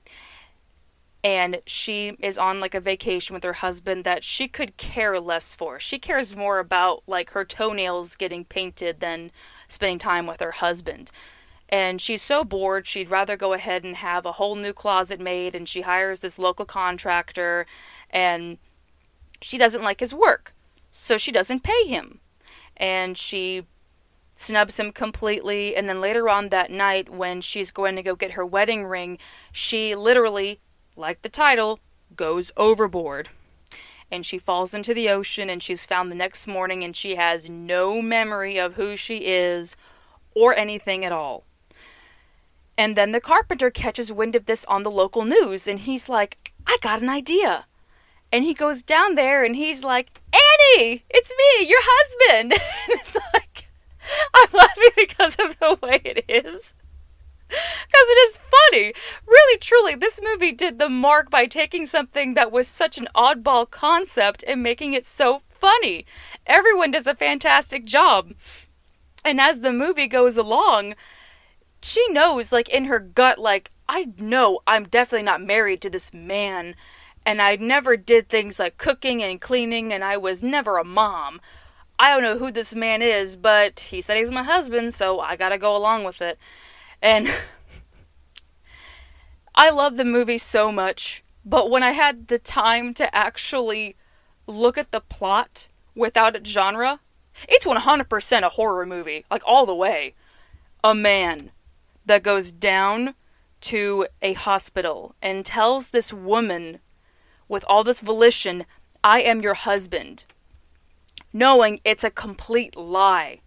and 1.27 1.61
she 1.67 2.17
is 2.21 2.39
on 2.39 2.61
like 2.61 2.73
a 2.73 2.81
vacation 2.81 3.35
with 3.35 3.43
her 3.43 3.55
husband 3.55 4.05
that 4.05 4.23
she 4.23 4.47
could 4.47 4.77
care 4.77 5.19
less 5.19 5.57
for. 5.57 5.81
She 5.81 5.99
cares 5.99 6.37
more 6.37 6.61
about 6.61 7.03
like 7.09 7.31
her 7.31 7.45
toenails 7.45 8.15
getting 8.15 8.45
painted 8.45 9.01
than 9.01 9.33
spending 9.67 9.99
time 9.99 10.29
with 10.29 10.39
her 10.39 10.53
husband 10.53 11.11
and 11.69 12.01
she's 12.01 12.23
so 12.23 12.45
bored 12.45 12.87
she'd 12.87 13.09
rather 13.09 13.37
go 13.37 13.53
ahead 13.53 13.83
and 13.83 13.97
have 13.97 14.25
a 14.25 14.33
whole 14.33 14.55
new 14.55 14.73
closet 14.73 15.19
made 15.19 15.53
and 15.53 15.69
she 15.69 15.81
hires 15.81 16.21
this 16.21 16.39
local 16.39 16.65
contractor 16.65 17.67
and 18.09 18.59
she 19.41 19.59
doesn't 19.59 19.83
like 19.83 19.99
his 19.99 20.15
work 20.15 20.55
so 20.93 21.17
she 21.17 21.33
doesn't 21.33 21.65
pay 21.65 21.87
him 21.87 22.21
and 22.77 23.19
she 23.19 23.67
snubs 24.37 24.79
him 24.79 24.93
completely 24.93 25.75
and 25.75 25.89
then 25.89 26.01
later 26.01 26.29
on 26.29 26.51
that 26.51 26.71
night 26.71 27.09
when 27.09 27.41
she's 27.41 27.73
going 27.73 27.97
to 27.97 28.03
go 28.03 28.15
get 28.15 28.33
her 28.33 28.47
wedding 28.47 28.85
ring 28.85 29.19
she 29.51 29.97
literally 29.97 30.61
like 30.97 31.23
the 31.23 31.29
title 31.29 31.79
goes 32.15 32.51
overboard 32.57 33.29
and 34.11 34.25
she 34.25 34.39
falls 34.39 34.75
into 34.75 34.95
the 34.95 35.09
ocean 35.09 35.51
and 35.51 35.63
she's 35.63 35.87
found 35.87 36.11
the 36.11 36.17
next 36.17 36.47
morning 36.47 36.85
and 36.85 36.97
she 36.97 37.17
has 37.17 37.51
no 37.51 38.01
memory 38.01 38.59
of 38.59 38.75
who 38.75 38.97
she 38.97 39.27
is 39.27 39.77
or 40.35 40.55
anything 40.55 41.05
at 41.05 41.13
all. 41.13 41.45
And 42.79 42.97
then 42.97 43.13
the 43.13 43.21
carpenter 43.21 43.71
catches 43.71 44.13
wind 44.13 44.37
of 44.37 44.47
this 44.47 44.65
on 44.67 44.83
the 44.83 44.91
local 44.91 45.25
news 45.25 45.67
and 45.67 45.81
he's 45.81 46.09
like, 46.09 46.53
I 46.67 46.77
got 46.83 47.03
an 47.03 47.09
idea. 47.09 47.67
And 48.33 48.45
he 48.45 48.55
goes 48.55 48.83
down 48.83 49.15
there 49.15 49.45
and 49.45 49.57
he's 49.57 49.83
like, 49.83 50.21
Annie, 50.33 51.05
it's 51.11 51.33
me, 51.33 51.69
your 51.69 51.81
husband. 51.83 52.53
it's 52.89 53.17
like, 53.33 53.71
I'm 54.35 54.49
laughing 54.53 54.91
because 54.97 55.37
of 55.37 55.59
the 55.59 55.79
way 55.83 56.01
it 56.05 56.25
is. 56.29 56.75
Because 57.49 58.09
it 58.09 58.19
is 58.29 58.39
funny. 58.39 58.93
Really, 59.27 59.59
truly, 59.59 59.95
this 59.95 60.21
movie 60.23 60.53
did 60.53 60.79
the 60.79 60.89
mark 60.89 61.31
by 61.31 61.47
taking 61.47 61.87
something 61.87 62.35
that 62.35 62.51
was 62.51 62.67
such 62.69 62.99
an 62.99 63.09
oddball 63.15 63.71
concept 63.71 64.45
and 64.47 64.63
making 64.63 64.93
it 64.93 65.07
so 65.07 65.43
funny. 65.49 66.07
Everyone 66.47 66.91
does 66.91 67.07
a 67.07 67.15
fantastic 67.15 67.85
job. 67.85 68.33
And 69.25 69.41
as 69.41 69.61
the 69.61 69.73
movie 69.73 70.09
goes 70.09 70.37
along, 70.37 70.95
she 71.83 72.05
knows, 72.11 72.53
like, 72.53 72.69
in 72.69 72.87
her 72.87 72.99
gut, 72.99 73.39
like, 73.39 73.71
I 73.89 74.09
know 74.19 74.61
I'm 74.67 74.85
definitely 74.85 75.25
not 75.25 75.43
married 75.43 75.81
to 75.83 75.91
this 75.91 76.13
man. 76.13 76.75
And 77.25 77.43
I 77.43 77.57
never 77.57 77.97
did 77.97 78.29
things 78.29 78.59
like 78.59 78.79
cooking 78.79 79.23
and 79.23 79.41
cleaning, 79.41 79.93
and 79.93 80.05
I 80.05 80.17
was 80.17 80.43
never 80.43 80.79
a 80.79 80.85
mom. 80.85 81.41
I 81.99 82.13
don't 82.13 82.23
know 82.23 82.39
who 82.39 82.53
this 82.53 82.75
man 82.75 83.03
is, 83.03 83.37
but 83.37 83.81
he 83.81 84.01
said 84.01 84.17
he's 84.17 84.31
my 84.31 84.43
husband, 84.43 84.95
so 84.95 85.19
I 85.21 85.35
gotta 85.35 85.59
go 85.59 85.75
along 85.75 86.05
with 86.05 86.21
it. 86.21 86.39
And 87.07 87.29
I 89.55 89.71
love 89.71 89.97
the 89.97 90.05
movie 90.05 90.39
so 90.39 90.73
much, 90.73 91.23
but 91.45 91.71
when 91.71 91.85
I 91.85 91.93
had 91.93 92.27
the 92.27 92.41
time 92.41 92.93
to 92.95 93.15
actually 93.15 93.95
look 94.49 94.77
at 94.77 94.91
the 94.91 95.01
plot 95.01 95.69
without 95.95 96.35
its 96.35 96.51
genre, 96.51 96.99
it's 97.49 97.65
100% 97.65 98.43
a 98.43 98.49
horror 98.49 98.85
movie, 98.85 99.25
like 99.31 99.45
all 99.47 99.67
the 99.67 99.75
way. 99.75 100.15
A 100.83 100.97
man 100.97 101.53
that 102.05 102.25
goes 102.25 102.51
down 102.51 103.15
to 103.61 104.09
a 104.21 104.33
hospital 104.33 105.15
and 105.23 105.45
tells 105.45 105.89
this 105.89 106.13
woman 106.13 106.81
with 107.47 107.65
all 107.69 107.85
this 107.85 108.01
volition, 108.01 108.67
I 109.05 109.21
am 109.21 109.43
your 109.43 109.55
husband, 109.55 110.25
knowing 111.33 111.79
it's 111.85 112.03
a 112.03 112.11
complete 112.11 112.77
lie. 112.77 113.43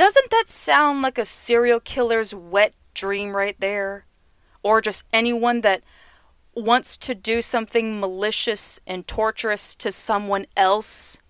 Doesn't 0.00 0.30
that 0.30 0.48
sound 0.48 1.02
like 1.02 1.18
a 1.18 1.26
serial 1.26 1.78
killer's 1.78 2.34
wet 2.34 2.72
dream 2.94 3.36
right 3.36 3.54
there? 3.60 4.06
Or 4.62 4.80
just 4.80 5.04
anyone 5.12 5.60
that 5.60 5.82
wants 6.54 6.96
to 6.96 7.14
do 7.14 7.42
something 7.42 8.00
malicious 8.00 8.80
and 8.86 9.06
torturous 9.06 9.76
to 9.76 9.92
someone 9.92 10.46
else 10.56 11.20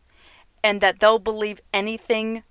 and 0.62 0.80
that 0.80 1.00
they'll 1.00 1.18
believe 1.18 1.60
anything 1.74 2.44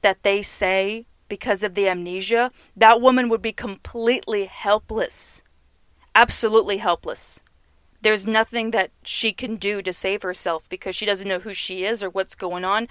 that 0.00 0.22
they 0.22 0.40
say 0.40 1.04
because 1.28 1.62
of 1.62 1.74
the 1.74 1.88
amnesia, 1.88 2.52
that 2.74 3.02
woman 3.02 3.28
would 3.28 3.42
be 3.42 3.52
completely 3.52 4.46
helpless. 4.46 5.42
Absolutely 6.14 6.78
helpless. 6.78 7.42
There's 8.00 8.26
nothing 8.26 8.70
that 8.70 8.92
she 9.04 9.34
can 9.34 9.56
do 9.56 9.82
to 9.82 9.92
save 9.92 10.22
herself 10.22 10.66
because 10.70 10.96
she 10.96 11.04
doesn't 11.04 11.28
know 11.28 11.40
who 11.40 11.52
she 11.52 11.84
is 11.84 12.02
or 12.02 12.08
what's 12.08 12.34
going 12.34 12.64
on 12.64 12.88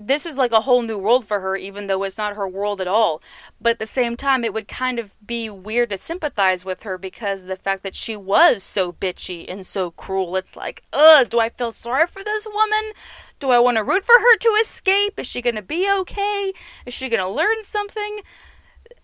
this 0.00 0.24
is 0.24 0.38
like 0.38 0.52
a 0.52 0.62
whole 0.62 0.80
new 0.80 0.96
world 0.96 1.26
for 1.26 1.40
her, 1.40 1.56
even 1.56 1.86
though 1.86 2.02
it's 2.04 2.16
not 2.16 2.34
her 2.34 2.48
world 2.48 2.80
at 2.80 2.88
all. 2.88 3.22
But 3.60 3.72
at 3.72 3.78
the 3.78 3.86
same 3.86 4.16
time, 4.16 4.44
it 4.44 4.54
would 4.54 4.66
kind 4.66 4.98
of 4.98 5.14
be 5.24 5.50
weird 5.50 5.90
to 5.90 5.98
sympathize 5.98 6.64
with 6.64 6.84
her 6.84 6.96
because 6.96 7.44
the 7.44 7.54
fact 7.54 7.82
that 7.82 7.94
she 7.94 8.16
was 8.16 8.62
so 8.62 8.92
bitchy 8.92 9.44
and 9.46 9.64
so 9.64 9.90
cruel. 9.90 10.36
It's 10.36 10.56
like, 10.56 10.82
ugh, 10.94 11.28
do 11.28 11.38
I 11.38 11.50
feel 11.50 11.70
sorry 11.70 12.06
for 12.06 12.24
this 12.24 12.48
woman? 12.50 12.92
Do 13.38 13.50
I 13.50 13.58
want 13.58 13.76
to 13.76 13.84
root 13.84 14.04
for 14.06 14.18
her 14.18 14.36
to 14.38 14.48
escape? 14.60 15.20
Is 15.20 15.26
she 15.26 15.42
going 15.42 15.56
to 15.56 15.62
be 15.62 15.86
okay? 16.00 16.54
Is 16.86 16.94
she 16.94 17.10
going 17.10 17.22
to 17.22 17.28
learn 17.28 17.62
something? 17.62 18.20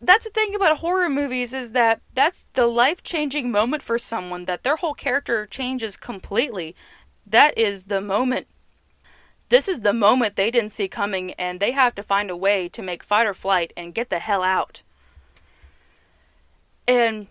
That's 0.00 0.24
the 0.24 0.30
thing 0.30 0.54
about 0.54 0.78
horror 0.78 1.10
movies 1.10 1.52
is 1.52 1.72
that 1.72 2.00
that's 2.14 2.46
the 2.54 2.66
life-changing 2.66 3.50
moment 3.50 3.82
for 3.82 3.98
someone 3.98 4.46
that 4.46 4.62
their 4.62 4.76
whole 4.76 4.94
character 4.94 5.46
changes 5.46 5.98
completely. 5.98 6.74
That 7.26 7.56
is 7.58 7.84
the 7.84 8.00
moment 8.00 8.46
this 9.48 9.68
is 9.68 9.80
the 9.80 9.92
moment 9.92 10.36
they 10.36 10.50
didn't 10.50 10.72
see 10.72 10.88
coming, 10.88 11.32
and 11.34 11.60
they 11.60 11.72
have 11.72 11.94
to 11.94 12.02
find 12.02 12.30
a 12.30 12.36
way 12.36 12.68
to 12.68 12.82
make 12.82 13.02
fight 13.02 13.26
or 13.26 13.34
flight 13.34 13.72
and 13.76 13.94
get 13.94 14.10
the 14.10 14.18
hell 14.18 14.42
out. 14.42 14.82
And 16.88 17.28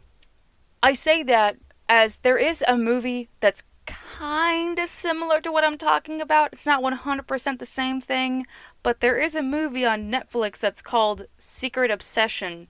I 0.82 0.94
say 0.94 1.24
that 1.24 1.58
as 1.88 2.18
there 2.18 2.38
is 2.38 2.64
a 2.68 2.78
movie 2.78 3.30
that's 3.40 3.64
kind 3.86 4.80
of 4.80 4.88
similar 4.88 5.42
to 5.42 5.52
what 5.52 5.64
I'm 5.64 5.78
talking 5.78 6.22
about. 6.22 6.54
It's 6.54 6.66
not 6.66 6.82
100% 6.82 7.60
the 7.60 7.66
same 7.66 8.02
thing, 8.02 8.48
but 8.82 9.00
there 9.00 9.20
is 9.20 9.36
a 9.36 9.44
movie 9.44 9.86
on 9.86 10.12
Netflix 10.12 10.60
that's 10.60 10.82
called 10.82 11.28
Secret 11.38 11.92
Obsession. 11.92 12.68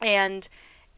And 0.00 0.48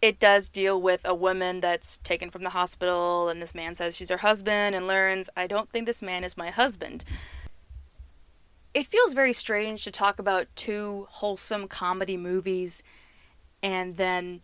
it 0.03 0.19
does 0.19 0.49
deal 0.49 0.81
with 0.81 1.03
a 1.05 1.15
woman 1.15 1.61
that's 1.61 1.99
taken 1.99 2.31
from 2.31 2.43
the 2.43 2.51
hospital, 2.51 3.29
and 3.29 3.41
this 3.41 3.55
man 3.55 3.75
says 3.75 3.97
she's 3.97 4.11
her 4.11 4.19
husband 4.19 4.75
and 4.75 4.87
learns, 4.87 5.31
I 5.37 5.47
don't 5.47 5.71
think 5.71 5.87
this 5.87 6.03
man 6.03 6.25
is 6.25 6.37
my 6.37 6.51
husband 6.51 7.05
it 8.75 8.87
feels 8.89 9.13
very 9.13 9.33
strange 9.33 9.85
to 9.85 9.91
talk 9.91 10.19
about 10.19 10.49
two 10.57 11.07
wholesome 11.09 11.69
comedy 11.69 12.17
movies 12.17 12.83
and 13.63 13.97
then 13.97 14.43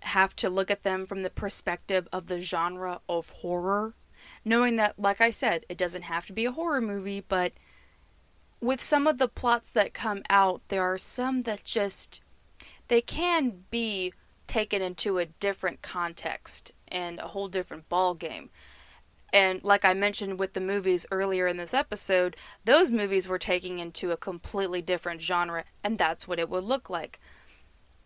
have 0.00 0.34
to 0.36 0.50
look 0.50 0.70
at 0.70 0.82
them 0.82 1.06
from 1.06 1.22
the 1.22 1.30
perspective 1.30 2.06
of 2.12 2.26
the 2.26 2.40
genre 2.40 3.00
of 3.08 3.30
horror. 3.30 3.94
Knowing 4.44 4.76
that, 4.76 4.98
like 4.98 5.20
I 5.20 5.30
said, 5.30 5.64
it 5.68 5.78
doesn't 5.78 6.02
have 6.02 6.26
to 6.26 6.32
be 6.32 6.44
a 6.44 6.52
horror 6.52 6.80
movie, 6.80 7.24
but 7.26 7.52
with 8.60 8.80
some 8.80 9.06
of 9.06 9.18
the 9.18 9.28
plots 9.28 9.70
that 9.70 9.94
come 9.94 10.22
out, 10.28 10.60
there 10.68 10.82
are 10.82 10.98
some 10.98 11.42
that 11.42 11.64
just. 11.64 12.20
they 12.88 13.00
can 13.00 13.64
be 13.70 14.12
taken 14.46 14.82
into 14.82 15.18
a 15.18 15.26
different 15.26 15.82
context 15.82 16.72
and 16.88 17.18
a 17.20 17.28
whole 17.28 17.48
different 17.48 17.88
ball 17.88 18.14
game. 18.14 18.50
And 19.32 19.62
like 19.62 19.84
I 19.84 19.92
mentioned 19.94 20.38
with 20.38 20.54
the 20.54 20.60
movies 20.60 21.06
earlier 21.10 21.46
in 21.46 21.58
this 21.58 21.74
episode, 21.74 22.36
those 22.64 22.90
movies 22.90 23.28
were 23.28 23.38
taking 23.38 23.78
into 23.78 24.10
a 24.10 24.16
completely 24.16 24.80
different 24.80 25.20
genre, 25.20 25.64
and 25.84 25.98
that's 25.98 26.26
what 26.26 26.38
it 26.38 26.48
would 26.48 26.64
look 26.64 26.88
like. 26.88 27.20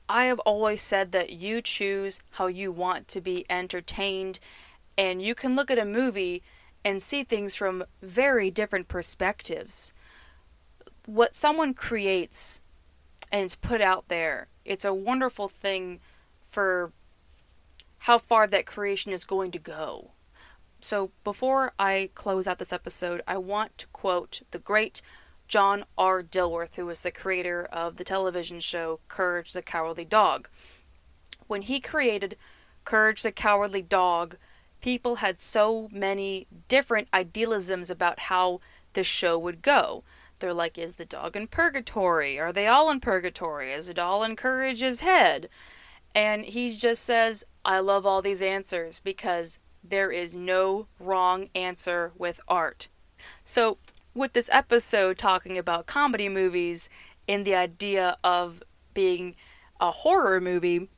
I 0.08 0.24
have 0.24 0.40
always 0.40 0.82
said 0.82 1.12
that 1.12 1.30
you 1.30 1.62
choose 1.62 2.20
how 2.32 2.48
you 2.48 2.72
want 2.72 3.06
to 3.08 3.20
be 3.20 3.46
entertained, 3.48 4.40
and 4.98 5.22
you 5.22 5.34
can 5.34 5.54
look 5.54 5.70
at 5.70 5.78
a 5.78 5.84
movie 5.84 6.42
and 6.84 7.00
see 7.00 7.22
things 7.22 7.54
from 7.54 7.84
very 8.02 8.50
different 8.50 8.88
perspectives. 8.88 9.92
What 11.06 11.34
someone 11.34 11.74
creates 11.74 12.60
and 13.30 13.44
it's 13.44 13.54
put 13.54 13.80
out 13.80 14.08
there, 14.08 14.48
it's 14.64 14.84
a 14.84 14.92
wonderful 14.92 15.48
thing 15.48 16.00
for 16.46 16.92
how 18.00 18.18
far 18.18 18.46
that 18.48 18.66
creation 18.66 19.12
is 19.12 19.24
going 19.24 19.52
to 19.52 19.58
go. 19.58 20.10
So 20.82 21.12
before 21.22 21.72
I 21.78 22.10
close 22.16 22.48
out 22.48 22.58
this 22.58 22.72
episode, 22.72 23.22
I 23.26 23.38
want 23.38 23.78
to 23.78 23.86
quote 23.88 24.42
the 24.50 24.58
great 24.58 25.00
John 25.46 25.84
R. 25.96 26.24
Dilworth, 26.24 26.74
who 26.74 26.86
was 26.86 27.02
the 27.02 27.12
creator 27.12 27.64
of 27.66 27.96
the 27.96 28.04
television 28.04 28.58
show 28.58 28.98
Courage 29.06 29.52
the 29.52 29.62
Cowardly 29.62 30.04
Dog. 30.04 30.48
When 31.46 31.62
he 31.62 31.78
created 31.78 32.36
Courage 32.84 33.22
the 33.22 33.30
Cowardly 33.30 33.82
Dog, 33.82 34.36
people 34.80 35.16
had 35.16 35.38
so 35.38 35.88
many 35.92 36.48
different 36.66 37.06
idealisms 37.14 37.88
about 37.88 38.18
how 38.18 38.60
the 38.94 39.04
show 39.04 39.38
would 39.38 39.62
go. 39.62 40.02
They're 40.40 40.52
like, 40.52 40.76
is 40.76 40.96
the 40.96 41.04
dog 41.04 41.36
in 41.36 41.46
purgatory? 41.46 42.40
Are 42.40 42.52
they 42.52 42.66
all 42.66 42.90
in 42.90 42.98
purgatory? 42.98 43.72
Is 43.72 43.88
it 43.88 44.00
all 44.00 44.24
in 44.24 44.34
Courage's 44.34 44.98
head? 45.00 45.48
And 46.12 46.44
he 46.44 46.70
just 46.70 47.04
says, 47.04 47.44
I 47.64 47.78
love 47.78 48.04
all 48.04 48.20
these 48.20 48.42
answers 48.42 48.98
because 48.98 49.60
there 49.82 50.10
is 50.10 50.34
no 50.34 50.86
wrong 50.98 51.48
answer 51.54 52.12
with 52.16 52.40
art. 52.48 52.88
So, 53.44 53.78
with 54.14 54.32
this 54.32 54.50
episode 54.52 55.18
talking 55.18 55.56
about 55.56 55.86
comedy 55.86 56.28
movies 56.28 56.90
and 57.28 57.46
the 57.46 57.54
idea 57.54 58.16
of 58.22 58.62
being 58.94 59.36
a 59.80 59.90
horror 59.90 60.40
movie, 60.40 60.88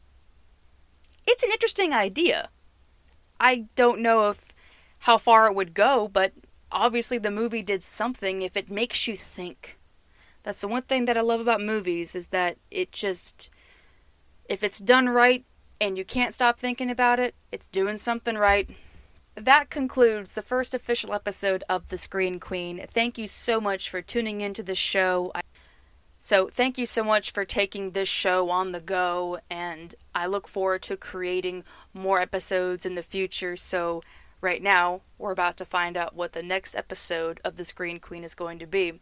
it's 1.27 1.43
an 1.43 1.53
interesting 1.53 1.93
idea. 1.93 2.49
I 3.39 3.67
don't 3.77 4.01
know 4.01 4.29
if 4.29 4.55
how 5.01 5.19
far 5.19 5.47
it 5.47 5.55
would 5.55 5.75
go, 5.75 6.09
but 6.09 6.33
obviously 6.73 7.19
the 7.19 7.31
movie 7.31 7.63
did 7.63 7.83
something 7.83 8.43
if 8.43 8.57
it 8.57 8.71
makes 8.71 9.07
you 9.07 9.17
think. 9.17 9.79
That's 10.43 10.61
the 10.61 10.69
one 10.69 10.83
thing 10.83 11.07
that 11.07 11.17
I 11.17 11.21
love 11.21 11.41
about 11.41 11.61
movies 11.61 12.15
is 12.15 12.29
that 12.29 12.59
it 12.71 12.93
just 12.93 13.49
if 14.49 14.63
it's 14.63 14.79
done 14.79 15.09
right 15.09 15.45
and 15.81 15.99
you 15.99 16.05
can't 16.05 16.35
stop 16.35 16.59
thinking 16.59 16.91
about 16.91 17.21
it, 17.21 17.35
it's 17.53 17.67
doing 17.67 17.97
something 17.97 18.37
right. 18.37 18.69
That 19.35 19.69
concludes 19.69 20.35
the 20.35 20.43
first 20.43 20.75
official 20.75 21.13
episode 21.13 21.65
of 21.69 21.89
The 21.89 21.99
Screen 21.99 22.39
Queen. 22.39 22.87
Thank 22.89 23.19
you 23.19 23.27
so 23.27 23.61
much 23.61 23.91
for 23.91 24.01
tuning 24.01 24.41
into 24.41 24.63
the 24.63 24.77
show. 24.77 25.33
So, 26.19 26.49
thank 26.49 26.79
you 26.79 26.87
so 26.87 27.05
much 27.05 27.33
for 27.33 27.45
taking 27.45 27.91
this 27.91 28.09
show 28.09 28.49
on 28.49 28.73
the 28.73 28.81
go, 28.81 29.41
and 29.51 29.95
I 30.15 30.27
look 30.27 30.49
forward 30.49 30.83
to 30.83 30.97
creating 30.97 31.65
more 31.93 32.21
episodes 32.21 32.87
in 32.87 32.95
the 32.95 33.03
future. 33.03 33.57
So, 33.57 34.01
right 34.41 34.63
now, 34.63 35.03
we're 35.19 35.33
about 35.33 35.57
to 35.59 35.65
find 35.65 35.97
out 35.97 36.15
what 36.15 36.33
the 36.33 36.43
next 36.43 36.77
episode 36.77 37.41
of 37.45 37.57
The 37.57 37.65
Screen 37.65 37.99
Queen 37.99 38.25
is 38.25 38.35
going 38.35 38.59
to 38.61 38.67
be. 38.67 39.01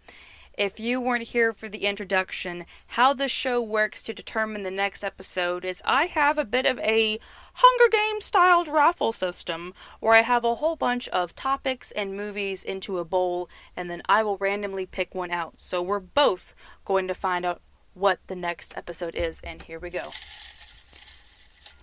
If 0.58 0.78
you 0.78 1.00
weren't 1.00 1.28
here 1.28 1.54
for 1.54 1.68
the 1.68 1.86
introduction, 1.86 2.66
how 2.88 3.14
the 3.14 3.26
show 3.26 3.62
works 3.62 4.02
to 4.04 4.12
determine 4.12 4.64
the 4.64 4.70
next 4.70 5.02
episode 5.02 5.64
is 5.64 5.80
I 5.84 6.04
have 6.06 6.36
a 6.36 6.44
bit 6.44 6.66
of 6.66 6.78
a 6.80 7.18
Hunger 7.54 7.90
Games 7.90 8.26
styled 8.26 8.68
raffle 8.68 9.12
system 9.12 9.72
where 10.00 10.12
I 10.12 10.20
have 10.20 10.44
a 10.44 10.56
whole 10.56 10.76
bunch 10.76 11.08
of 11.08 11.34
topics 11.34 11.90
and 11.92 12.16
movies 12.16 12.62
into 12.64 12.98
a 12.98 13.04
bowl 13.04 13.48
and 13.74 13.90
then 13.90 14.02
I 14.10 14.22
will 14.22 14.36
randomly 14.36 14.84
pick 14.84 15.14
one 15.14 15.30
out. 15.30 15.54
So 15.56 15.80
we're 15.80 16.00
both 16.00 16.54
going 16.84 17.08
to 17.08 17.14
find 17.14 17.46
out 17.46 17.62
what 17.94 18.18
the 18.26 18.36
next 18.36 18.76
episode 18.76 19.14
is, 19.14 19.40
and 19.42 19.62
here 19.62 19.78
we 19.78 19.90
go. 19.90 20.10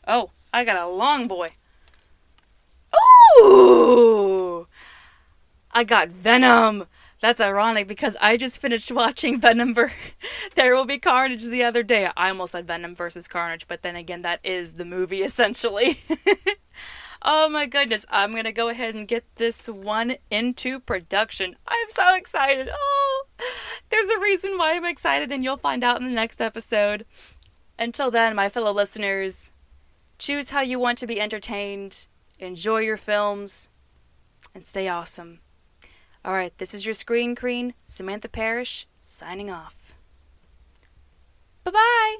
Oh, 0.08 0.32
I 0.54 0.64
got 0.64 0.76
a 0.76 0.88
long 0.88 1.28
boy. 1.28 1.50
Ooh! 3.44 4.68
I 5.72 5.84
got 5.84 6.10
Venom. 6.10 6.86
That's 7.22 7.42
ironic 7.42 7.88
because 7.88 8.16
I 8.22 8.38
just 8.38 8.60
finished 8.60 8.92
watching 8.94 9.40
Venom 9.40 9.74
ver- 9.74 9.94
There 10.56 10.76
Will 10.76 10.86
Be 10.86 11.00
Carnage 11.00 11.44
the 11.46 11.64
other 11.64 11.84
day. 11.84 12.10
I 12.16 12.30
almost 12.30 12.54
said 12.54 12.68
Venom 12.68 12.96
versus 12.96 13.28
Carnage, 13.28 13.68
but 13.68 13.82
then 13.82 13.96
again, 13.96 14.22
that 14.22 14.40
is 14.44 14.76
the 14.76 14.86
movie 14.86 15.22
essentially. 15.24 16.02
oh 17.22 17.50
my 17.50 17.66
goodness, 17.66 18.06
I'm 18.10 18.32
gonna 18.32 18.52
go 18.54 18.70
ahead 18.70 18.96
and 18.96 19.08
get 19.08 19.26
this 19.36 19.68
one 19.68 20.16
into 20.32 20.80
production. 20.80 21.58
I'm 21.68 21.90
so 21.90 22.16
excited. 22.16 22.70
Oh, 22.72 23.26
there's 23.90 24.10
a 24.10 24.20
reason 24.20 24.58
why 24.58 24.76
I'm 24.76 24.86
excited, 24.86 25.32
and 25.32 25.44
you'll 25.44 25.58
find 25.58 25.84
out 25.84 26.00
in 26.00 26.08
the 26.08 26.14
next 26.14 26.40
episode. 26.40 27.06
Until 27.78 28.12
then, 28.12 28.36
my 28.36 28.50
fellow 28.50 28.72
listeners, 28.72 29.52
choose 30.18 30.52
how 30.52 30.62
you 30.62 30.80
want 30.80 30.98
to 31.00 31.08
be 31.08 31.20
entertained, 31.20 32.08
enjoy 32.38 32.80
your 32.80 32.98
films, 32.98 33.70
and 34.54 34.66
stay 34.66 34.88
awesome. 34.88 35.40
All 36.30 36.36
right, 36.36 36.56
this 36.60 36.76
is 36.76 36.86
your 36.86 36.94
screen 36.94 37.36
queen, 37.36 37.74
Samantha 37.88 38.30
Parrish, 38.30 38.86
signing 39.02 39.50
off. 39.50 39.96
Bye 41.64 41.72
bye. 41.72 42.18